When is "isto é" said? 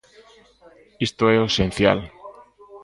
1.07-1.37